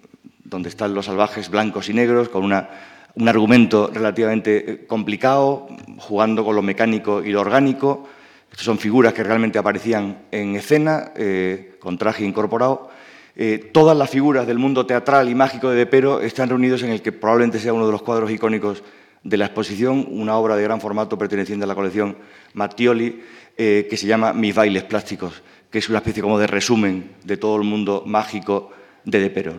[0.44, 2.68] donde están los salvajes blancos y negros, con una,
[3.14, 5.68] un argumento relativamente complicado,
[5.98, 8.08] jugando con lo mecánico y lo orgánico,
[8.50, 12.90] estas son figuras que realmente aparecían en escena, eh, con traje incorporado.
[13.36, 17.00] Eh, todas las figuras del mundo teatral y mágico de Depero están reunidos en el
[17.00, 18.82] que probablemente sea uno de los cuadros icónicos
[19.22, 22.16] de la exposición, una obra de gran formato perteneciente a la colección
[22.54, 23.22] Mattioli,
[23.56, 27.36] eh, que se llama Mis bailes plásticos, que es una especie como de resumen de
[27.36, 28.72] todo el mundo mágico
[29.04, 29.54] de Depero.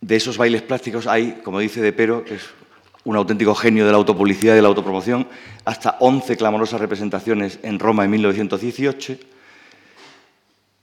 [0.00, 2.42] De esos bailes plásticos hay, como dice Depero, que es
[3.06, 5.28] un auténtico genio de la autopublicidad y de la autopromoción,
[5.64, 9.16] hasta 11 clamorosas representaciones en Roma en 1918.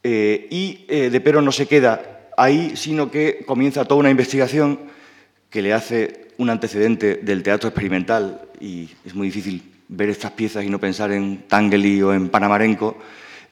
[0.04, 4.80] Eh, y eh, De Pero no se queda ahí, sino que comienza toda una investigación
[5.50, 10.64] que le hace un antecedente del teatro experimental, y es muy difícil ver estas piezas
[10.64, 12.98] y no pensar en Tangeli o en Panamarenco,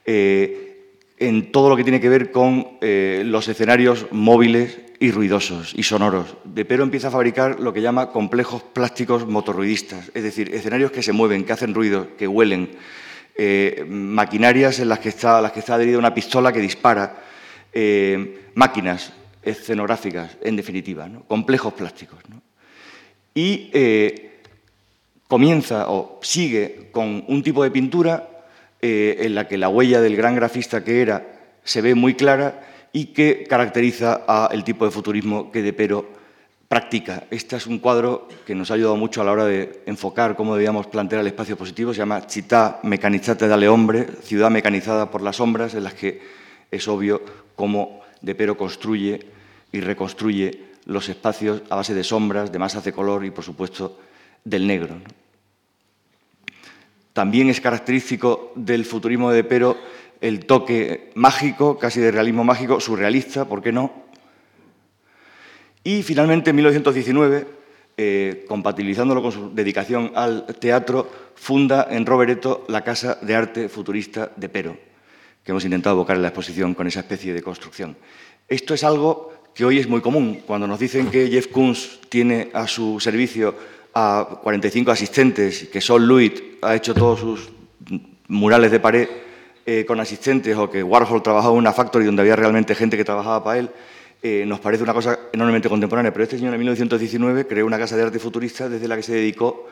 [0.04, 5.82] eh, en todo lo que tiene que ver con los escenarios móviles y ruidosos y
[5.82, 6.36] sonoros.
[6.44, 11.02] De Pero empieza a fabricar lo que llama complejos plásticos motorruidistas, es decir, escenarios que
[11.02, 12.70] se mueven, que hacen ruido, que huelen,
[13.34, 17.20] eh, maquinarias en las que está, las que está adherida una pistola que dispara,
[17.72, 19.12] eh, máquinas
[19.42, 22.20] escenográficas, en definitiva, complejos plásticos.
[23.34, 24.38] Y eh,
[25.26, 28.28] comienza o sigue con un tipo de pintura
[28.80, 31.26] en la que la huella del gran grafista que era
[31.64, 36.22] se ve muy clara y que caracteriza al tipo de futurismo que De Pero
[36.68, 37.24] practica.
[37.30, 40.54] Este es un cuadro que nos ha ayudado mucho a la hora de enfocar cómo
[40.54, 41.92] debíamos plantear el espacio positivo.
[41.92, 46.20] Se llama Città mecanizzata dalle ombre, ciudad mecanizada por las sombras, en las que
[46.70, 47.22] es obvio
[47.56, 49.20] cómo De Pero construye
[49.72, 53.98] y reconstruye los espacios a base de sombras, de masas de color y, por supuesto,
[54.44, 54.96] del negro.
[57.12, 59.76] También es característico del futurismo de De Pero
[60.22, 63.92] el toque mágico, casi de realismo mágico, surrealista, ¿por qué no?
[65.82, 67.46] Y finalmente, en 1919,
[67.96, 74.30] eh, compatibilizándolo con su dedicación al teatro, funda en Rovereto la Casa de Arte Futurista
[74.36, 74.78] de Pero,
[75.44, 77.96] que hemos intentado evocar en la exposición con esa especie de construcción.
[78.48, 80.42] Esto es algo que hoy es muy común.
[80.46, 83.56] Cuando nos dicen que Jeff Koons tiene a su servicio
[83.92, 87.50] a 45 asistentes, que Sol Luit ha hecho todos sus
[88.28, 89.08] murales de pared,
[89.64, 93.04] eh, con asistentes o que Warhol trabajaba en una factory donde había realmente gente que
[93.04, 93.70] trabajaba para él,
[94.22, 96.12] eh, nos parece una cosa enormemente contemporánea.
[96.12, 99.14] Pero este señor en 1919 creó una casa de arte futurista desde la que se
[99.14, 99.68] dedicó,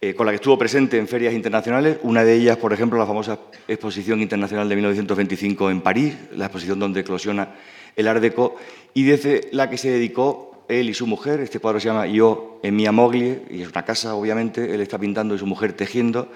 [0.00, 3.06] eh, con la que estuvo presente en ferias internacionales, una de ellas, por ejemplo, la
[3.06, 7.54] famosa Exposición Internacional de 1925 en París, la exposición donde eclosiona
[7.94, 8.56] el Art Deco,
[8.94, 12.58] y desde la que se dedicó él y su mujer, este cuadro se llama Yo
[12.62, 16.32] en Mia Moglie, y es una casa, obviamente, él está pintando y su mujer tejiendo,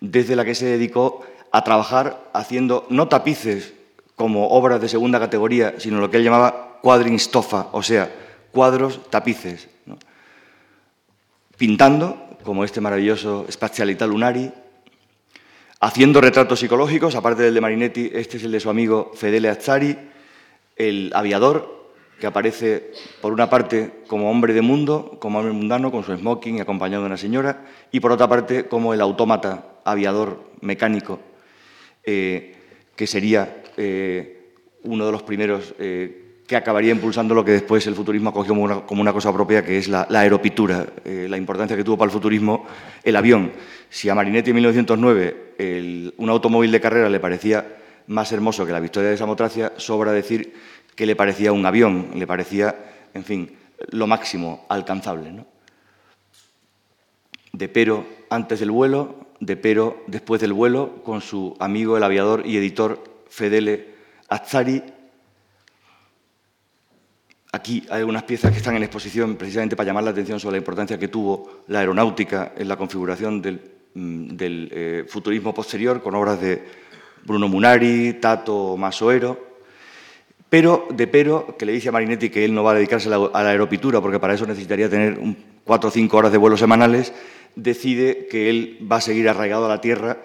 [0.00, 3.74] desde la que se dedicó a trabajar haciendo no tapices
[4.16, 8.10] como obras de segunda categoría, sino lo que él llamaba cuadrinstofa, o sea,
[8.52, 9.68] cuadros tapices.
[11.56, 14.50] Pintando, como este maravilloso Spazialità Lunari,
[15.80, 19.96] haciendo retratos psicológicos, aparte del de Marinetti, este es el de su amigo Fedele Azzari,
[20.76, 21.80] el aviador,
[22.18, 26.58] que aparece por una parte como hombre de mundo, como hombre mundano, con su smoking
[26.58, 31.18] y acompañado de una señora, y por otra parte como el autómata aviador mecánico,
[32.04, 32.54] eh,
[32.96, 34.52] que sería eh,
[34.84, 39.02] uno de los primeros eh, que acabaría impulsando lo que después el futurismo acogió como
[39.02, 42.66] una, cosa propia, que es la, aeropitura, la importancia que tuvo para el futurismo
[43.04, 43.52] el avión.
[43.88, 47.76] Si a Marinetti en 1909 un automóvil de carrera le parecía
[48.08, 50.52] más hermoso que la victoria de Samotracia, sobra decir
[50.96, 52.74] que le parecía un avión, le parecía,
[53.14, 53.56] en fin,
[53.90, 55.44] lo máximo alcanzable.
[57.52, 62.46] De pero antes del vuelo, de pero después del vuelo, con su amigo el aviador
[62.46, 63.94] y editor Fedele
[64.28, 64.82] Azzari,
[67.52, 70.58] Aquí hay algunas piezas que están en exposición precisamente para llamar la atención sobre la
[70.58, 73.60] importancia que tuvo la aeronáutica en la configuración del,
[73.94, 76.62] mm, eh, futurismo posterior, con obras de
[77.24, 79.50] Bruno Munari, Tato Masoero.
[80.48, 83.18] Pero, de pero, que le dice a Marinetti que él no va a dedicarse a
[83.18, 85.18] la, aeropitura, porque para eso necesitaría tener
[85.64, 87.12] cuatro o cinco horas de vuelos semanales,
[87.56, 90.18] decide que él va a seguir arraigado a la tierra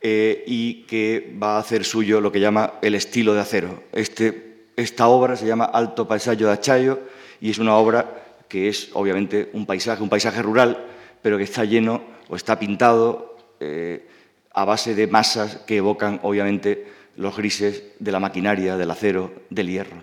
[0.00, 3.84] eh, y que va a hacer suyo lo que llama el estilo de acero.
[3.92, 7.00] Este esta obra se llama Alto Paisaje de Achayo
[7.40, 10.86] y es una obra que es obviamente un paisaje, un paisaje rural,
[11.22, 14.08] pero que está lleno o está pintado eh,
[14.52, 19.68] a base de masas que evocan obviamente los grises de la maquinaria, del acero, del
[19.68, 19.96] hierro.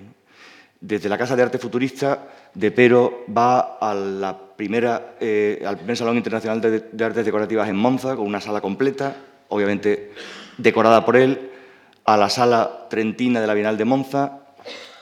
[0.79, 7.05] Desde la Casa de Arte Futurista, De Pero va eh, al primer Salón Internacional de
[7.05, 9.15] Artes Decorativas en Monza, con una sala completa,
[9.49, 10.11] obviamente
[10.57, 11.51] decorada por él,
[12.03, 14.39] a la sala trentina de la Bienal de Monza,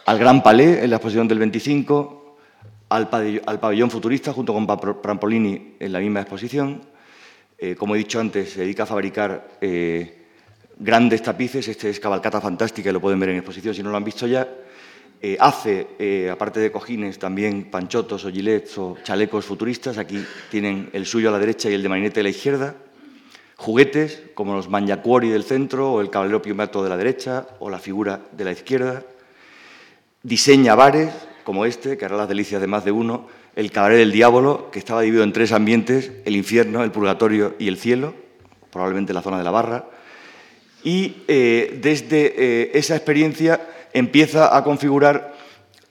[0.05, 2.35] al Gran Palais en la exposición del 25,
[2.89, 6.81] al, pabellón, futurista junto con Prampolini en la misma exposición.
[7.57, 10.25] Eh, como he dicho antes, se dedica a fabricar eh,
[10.77, 11.65] grandes tapices.
[11.69, 14.45] Este es Cabalcata Fantástica, lo pueden ver en exposición si no lo han visto ya.
[15.21, 19.97] Eh, hace, aparte de cojines, también panchotos o gilets o chalecos futuristas.
[19.97, 22.75] Aquí tienen el suyo a la derecha y el de Marinete a la izquierda.
[23.55, 27.79] Juguetes, como los Manyacuori del centro, o el Caballero Piumato de la derecha, o la
[27.79, 29.03] figura de la izquierda
[30.25, 31.11] diseña bares
[31.43, 34.79] como este, que hará las delicias de más de uno, el cabaret del diablo, que
[34.79, 38.15] estaba dividido en tres ambientes, el infierno, el purgatorio y el cielo,
[38.71, 39.85] probablemente la zona de la barra,
[40.83, 43.61] y eh, desde eh, esa experiencia
[43.95, 45.33] empieza a configurar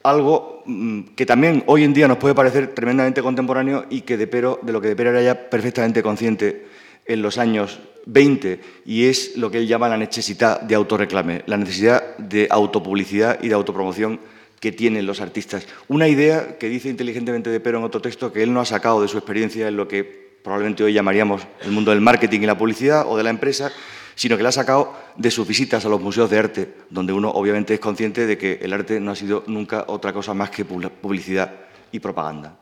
[0.02, 4.26] algo mm, que también hoy en día nos puede parecer tremendamente contemporáneo y que de,
[4.26, 6.66] pero, de lo que de Pero era ya perfectamente consciente
[7.06, 11.56] en los años 20 y es lo que él llama la necesidad de autorreclame, la
[11.56, 14.20] necesidad de autopublicidad y de autopromoción
[14.60, 15.66] que tienen los artistas.
[15.88, 19.00] Una idea que dice inteligentemente de Pero en otro texto que él no ha sacado
[19.00, 20.04] de su experiencia en lo que
[20.42, 23.72] probablemente hoy llamaríamos el mundo del marketing y la publicidad o de la empresa,
[24.14, 27.30] sino que la ha sacado de sus visitas a los museos de arte, donde uno
[27.30, 30.64] obviamente es consciente de que el arte no ha sido nunca otra cosa más que
[30.64, 31.52] publicidad
[31.92, 32.58] y propaganda.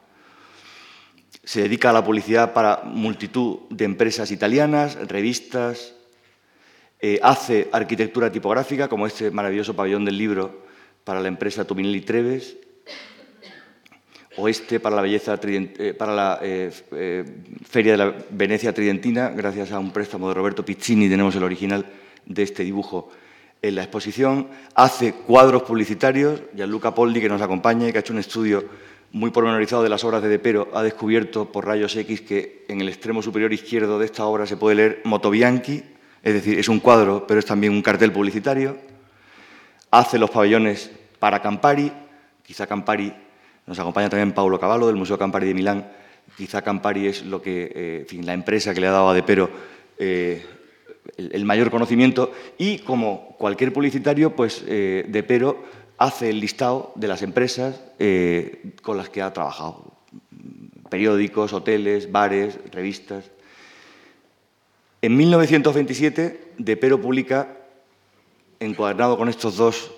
[1.45, 5.95] Se dedica a la publicidad para multitud de empresas italianas, revistas,
[7.01, 10.63] eh, hace arquitectura tipográfica, como este maravilloso pabellón del libro
[11.03, 12.57] para la empresa Tuminelli Treves,
[14.37, 16.71] o este para la, belleza, eh, para la eh,
[17.69, 21.87] Feria de la Venecia Tridentina, gracias a un préstamo de Roberto Piccini, tenemos el original
[22.25, 23.11] de este dibujo
[23.61, 28.13] en la exposición, hace cuadros publicitarios, Gianluca Poldi, que nos acompaña y que ha hecho
[28.13, 28.65] un estudio
[29.13, 32.89] muy pormenorizado de las obras de Depero, ha descubierto por rayos X que en el
[32.89, 35.83] extremo superior izquierdo de esta obra se puede leer Motobianchi,
[36.23, 38.77] es decir, es un cuadro, pero es también un cartel publicitario.
[39.91, 41.93] Hace los pabellones para Campari,
[42.43, 43.13] quizá Campari,
[43.67, 45.89] nos acompaña también Paulo Cavallo del Museo Campari de Milán,
[46.37, 49.51] quizá Campari es lo que, eh, la empresa que le ha dado a Depero
[49.99, 50.45] eh,
[51.17, 55.63] el, mayor conocimiento y como cualquier publicitario, pues eh, Depero
[55.99, 57.81] hace el listado de las empresas
[58.83, 59.93] con las que ha trabajado.
[60.91, 63.31] Periódicos, hoteles, bares, revistas.
[65.01, 67.57] En 1927, De Pero publica,
[68.59, 69.93] encuadernado con estos dos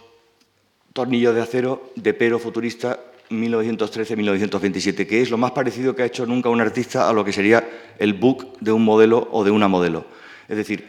[0.93, 3.01] tornillos de acero, De Pero Futurista
[3.31, 7.33] 1913-1927, que es lo más parecido que ha hecho nunca un artista a lo que
[7.33, 7.69] sería
[7.99, 10.05] el book de un modelo o de una modelo.
[10.49, 10.87] Es decir,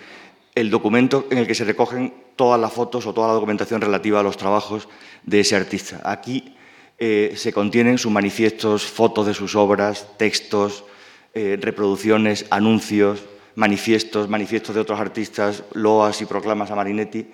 [0.53, 4.19] el documento en el que se recogen todas las fotos o toda la documentación relativa
[4.19, 4.87] a los trabajos
[5.23, 6.01] de ese artista.
[6.03, 6.55] Aquí
[6.97, 10.85] eh, se contienen sus manifiestos, fotos de sus obras, textos,
[11.33, 13.23] eh, reproducciones, anuncios,
[13.55, 17.27] manifiestos, manifiestos de otros artistas, loas y proclamas a Marinetti,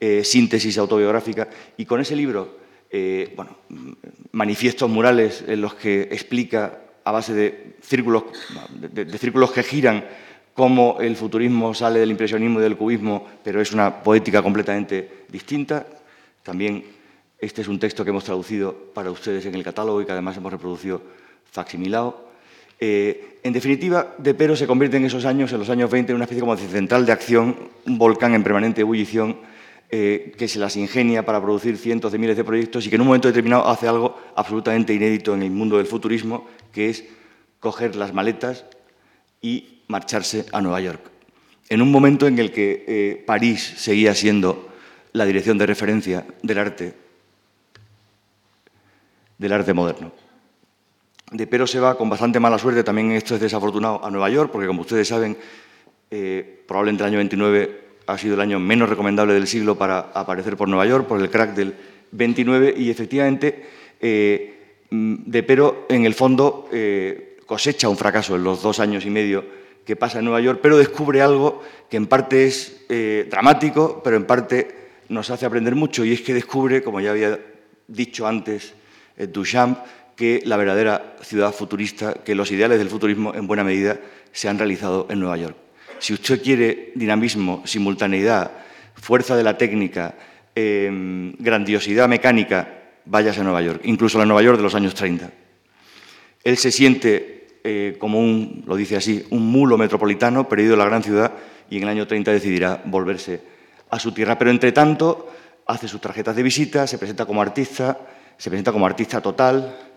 [0.00, 1.48] eh, síntesis autobiográfica.
[1.76, 2.58] Y con ese libro,
[2.90, 3.56] bueno,
[4.32, 8.24] manifiestos murales en los que explica a base de círculos,
[8.74, 10.04] de, círculos que giran,
[10.52, 15.86] como el futurismo sale del impresionismo y del cubismo, pero es una poética completamente distinta.
[16.42, 16.84] También
[17.38, 20.36] este es un texto que hemos traducido para ustedes en el catálogo y que además
[20.36, 21.00] hemos reproducido
[21.50, 22.28] facsimilado.
[22.80, 26.16] Eh, en definitiva, De Pero se convierte en esos años, en los años 20, en
[26.16, 29.36] una especie como de central de acción, un volcán en permanente ebullición
[29.90, 33.00] eh, que se las ingenia para producir cientos de miles de proyectos y que en
[33.00, 37.04] un momento determinado hace algo absolutamente inédito en el mundo del futurismo, que es
[37.58, 38.66] coger las maletas
[39.40, 41.00] y marcharse a Nueva York.
[41.70, 44.68] En un momento en el que eh, París seguía siendo
[45.12, 46.94] la dirección de referencia del arte,
[49.38, 50.12] del arte moderno.
[51.30, 54.50] De Pero se va con bastante mala suerte, también esto es desafortunado, a Nueva York,
[54.52, 55.36] porque como ustedes saben,
[56.10, 60.56] eh, probablemente el año 29 ha sido el año menos recomendable del siglo para aparecer
[60.56, 61.74] por Nueva York, por el crack del
[62.10, 63.66] 29, y efectivamente
[64.00, 69.04] eh, mm, De Pero, en el fondo, eh, cosecha un fracaso en los dos años
[69.04, 69.44] y medio
[69.84, 72.84] que pasa en Nueva York, pero descubre algo que en parte es
[73.30, 74.68] dramático, pero en parte
[75.08, 77.38] nos hace aprender mucho, y es que descubre, como ya había
[77.86, 78.74] dicho antes
[79.16, 79.78] Duchamp,
[80.18, 84.00] que la verdadera ciudad futurista, que los ideales del futurismo en buena medida
[84.32, 85.56] se han realizado en Nueva York.
[86.00, 88.50] Si usted quiere dinamismo, simultaneidad,
[88.94, 90.14] fuerza de la técnica,
[90.54, 92.68] em, grandiosidad mecánica,
[93.04, 95.30] váyase a Nueva York, incluso la Nueva York de los años 30.
[96.44, 100.84] Él se siente eh, como un, lo dice así, un mulo metropolitano perdido en la
[100.84, 101.32] gran ciudad
[101.68, 103.40] y en el año 30 decidirá volverse
[103.90, 104.38] a su tierra.
[104.38, 105.28] Pero entre tanto
[105.66, 107.98] hace sus tarjetas de visita, se presenta como artista,
[108.36, 109.87] se presenta como artista total,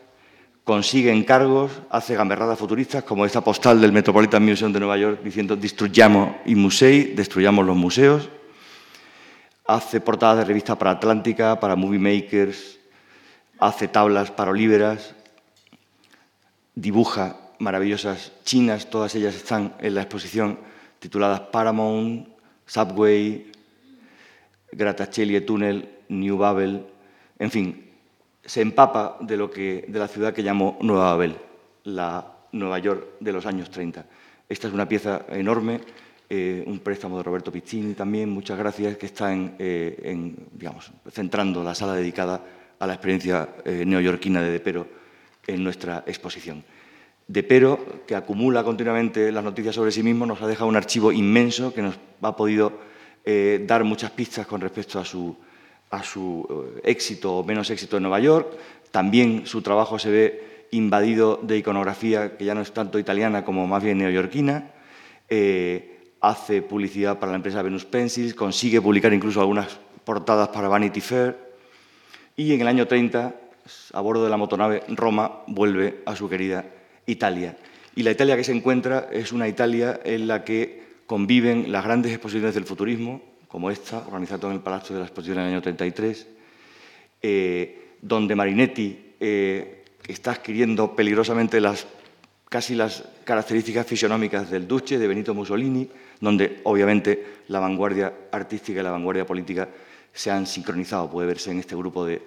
[0.63, 5.55] consigue encargos, hace gamberradas futuristas, como esta postal del Metropolitan Museum de Nueva York diciendo
[5.55, 8.29] destruyamos y musei, destruyamos los museos.
[9.65, 12.79] Hace portadas de revistas para Atlántica, para Movie Makers,
[13.59, 15.15] hace tablas para Olíveras,
[16.75, 20.59] dibuja maravillosas chinas, todas ellas están en la exposición
[20.99, 22.27] tituladas Paramount,
[22.65, 23.51] Subway,
[24.71, 26.85] Grattacieli Tunnel, New Babel,
[27.39, 27.90] en fin,
[28.43, 31.35] se empapa de, lo que, de la ciudad que llamó Nueva Babel,
[31.83, 34.05] la Nueva York de los años 30.
[34.49, 35.79] Esta es una pieza enorme,
[36.29, 41.75] eh, un préstamo de Roberto Piccini también, muchas gracias, que está eh, digamos, centrando la
[41.75, 42.43] sala dedicada
[42.79, 44.87] a la experiencia eh, neoyorquina de Depero
[45.45, 46.63] en nuestra exposición.
[47.27, 51.73] Depero, que acumula continuamente las noticias sobre sí mismo, nos ha dejado un archivo inmenso
[51.73, 52.91] que nos ha podido
[53.67, 55.37] dar muchas pistas con respecto a su
[55.91, 58.57] a su eh, éxito o menos éxito en Nueva York.
[58.91, 63.67] También su trabajo se ve invadido de iconografía que ya no es tanto italiana como
[63.67, 64.71] más bien neoyorquina.
[65.29, 71.01] Eh, hace publicidad para la empresa Venus Pencils, consigue publicar incluso algunas portadas para Vanity
[71.01, 71.37] Fair.
[72.35, 73.35] Y en el año 30,
[73.93, 76.65] a bordo de la motonave Roma, vuelve a su querida
[77.05, 77.57] Italia.
[77.95, 82.13] Y la Italia que se encuentra es una Italia en la que conviven las grandes
[82.13, 83.21] exposiciones del futurismo,
[83.51, 86.27] como esta, organizada en el Palazzo de la Exposición en el año 33,
[87.21, 91.85] eh, donde Marinetti eh, está adquiriendo peligrosamente las,
[92.47, 95.89] casi las características fisionómicas del Duce, de Benito Mussolini,
[96.21, 99.67] donde obviamente la vanguardia artística y la vanguardia política
[100.13, 101.09] se han sincronizado.
[101.09, 102.21] Puede verse en este grupo de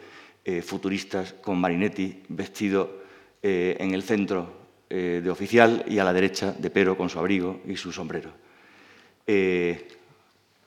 [0.44, 3.02] eh, futuristas con Marinetti vestido
[3.46, 7.76] en el centro de oficial y a la derecha de Pero con su abrigo y
[7.76, 8.30] su sombrero.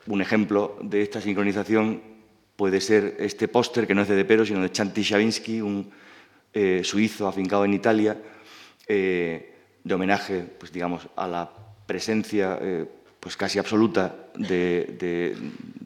[0.08, 2.01] Un ejemplo de esta sincronización
[2.55, 5.91] puede ser este póster, que no es de Depero, sino de Chanty Shavinsky, un
[6.53, 8.18] eh, suizo afincado en Italia,
[8.88, 9.53] eh,
[9.84, 11.49] de homenaje pues, digamos, a la
[11.86, 12.86] presencia eh,
[13.20, 15.36] pues, casi absoluta, de,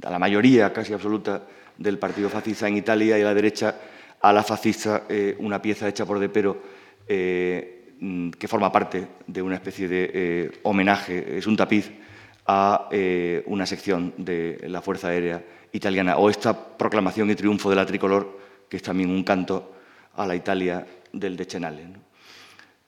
[0.04, 1.48] a la mayoría casi absoluta
[1.78, 3.76] del partido fascista en Italia y a la derecha
[4.22, 5.08] a la fascista,
[5.40, 6.62] una pieza hecha por Depero
[7.08, 11.90] que forma parte de una especie de homenaje, es un tapiz
[12.54, 15.41] a eh, una sección de la Fuerza Aérea
[15.72, 18.38] Italiana, o esta proclamación y triunfo de la tricolor,
[18.68, 19.72] que es también un canto
[20.18, 21.88] a la Italia del Decennale.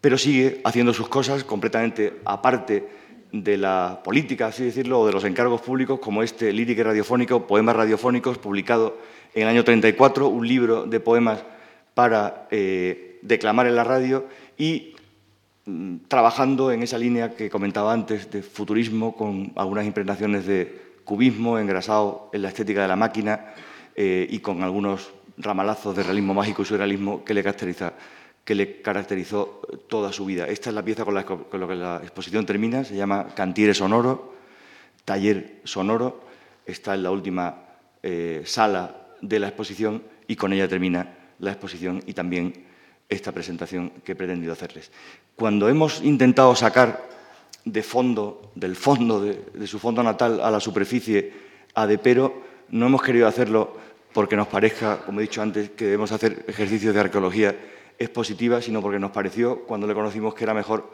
[0.01, 2.86] Pero sigue haciendo sus cosas completamente aparte
[3.32, 7.78] de la política, así decirlo, o de los encargos públicos, como este lírico radiofónico, poemas
[7.78, 8.97] radiofónicos, publicado
[9.34, 11.41] en el año 34, un libro de poemas
[11.93, 14.93] para eh, declamar en la radio, y
[16.07, 22.30] trabajando en esa línea que comentaba antes de futurismo con algunas impregnaciones de cubismo engrasado
[22.34, 23.53] en la estética de la máquina
[23.95, 27.93] eh, y con algunos ramalazos de realismo mágico y surrealismo que le, caracteriza,
[28.43, 30.47] que le caracterizó toda su vida.
[30.47, 34.34] Esta es la pieza con la, que la exposición termina, se llama Cantiere Sonoro,
[35.05, 36.26] Taller Sonoro,
[36.66, 37.55] está en la última
[38.01, 42.53] eh, sala de la exposición y con ella termina la exposición y también
[43.14, 44.91] esta presentación que he pretendido hacerles.
[45.36, 47.09] Cuando hemos intentado sacar
[47.66, 51.32] de fondo, del fondo de, su fondo natal a la superficie
[51.76, 53.78] a Depero, no hemos querido hacerlo
[54.14, 57.55] porque nos parezca, como he dicho antes, que debemos hacer ejercicios de arqueología
[57.97, 60.89] expositiva, sino porque nos pareció, cuando le conocimos, que era mejor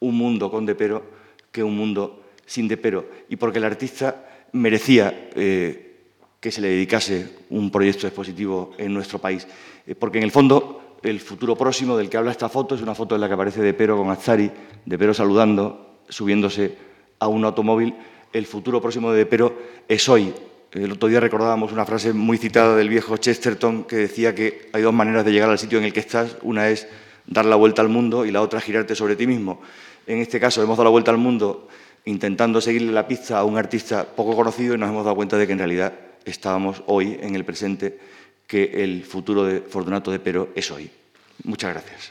[0.00, 1.02] un mundo con Depero
[1.50, 5.96] que un mundo sin Depero, y porque el artista merecía eh,
[6.40, 9.46] que se le dedicase un proyecto expositivo en nuestro país,
[9.86, 12.94] eh, porque en el fondo el futuro próximo del que habla esta foto es una
[12.94, 14.50] foto en la que aparece Depero con Azari,
[14.84, 16.76] Depero saludando, subiéndose
[17.18, 17.94] a un automóvil.
[18.32, 20.34] El futuro próximo de Depero es hoy,
[20.74, 24.82] el otro día recordábamos una frase muy citada del viejo Chesterton que decía que hay
[24.82, 26.36] dos maneras de llegar al sitio en el que estás.
[26.42, 26.88] Una es
[27.26, 29.60] dar la vuelta al mundo y la otra girarte sobre ti mismo.
[30.08, 31.68] En este caso hemos dado la vuelta al mundo
[32.06, 35.46] intentando seguirle la pista a un artista poco conocido y nos hemos dado cuenta de
[35.46, 35.94] que en realidad
[36.24, 37.96] estábamos hoy en el presente,
[38.46, 40.90] que el futuro de Fortunato de Pero es hoy.
[41.44, 42.10] Muchas gracias.